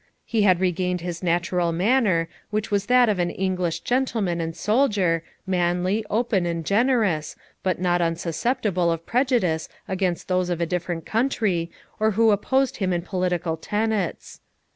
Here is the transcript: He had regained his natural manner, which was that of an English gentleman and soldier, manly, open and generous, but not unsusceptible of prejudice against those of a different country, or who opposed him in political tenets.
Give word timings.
He 0.25 0.41
had 0.41 0.59
regained 0.59 1.01
his 1.01 1.21
natural 1.21 1.71
manner, 1.71 2.27
which 2.49 2.71
was 2.71 2.87
that 2.87 3.07
of 3.07 3.19
an 3.19 3.29
English 3.29 3.81
gentleman 3.81 4.41
and 4.41 4.57
soldier, 4.57 5.23
manly, 5.45 6.03
open 6.09 6.47
and 6.47 6.65
generous, 6.65 7.35
but 7.61 7.79
not 7.79 8.01
unsusceptible 8.01 8.91
of 8.91 9.05
prejudice 9.05 9.69
against 9.87 10.27
those 10.27 10.49
of 10.49 10.59
a 10.59 10.65
different 10.65 11.05
country, 11.05 11.69
or 11.99 12.09
who 12.17 12.31
opposed 12.31 12.77
him 12.77 12.91
in 12.91 13.03
political 13.03 13.57
tenets. 13.57 14.41